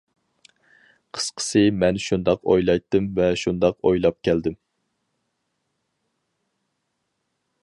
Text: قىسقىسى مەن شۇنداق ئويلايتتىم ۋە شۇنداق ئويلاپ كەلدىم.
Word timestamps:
قىسقىسى 1.17 1.61
مەن 1.83 1.99
شۇنداق 2.07 2.49
ئويلايتتىم 2.53 3.11
ۋە 3.21 3.29
شۇنداق 3.43 3.79
ئويلاپ 3.89 4.21
كەلدىم. 4.29 4.59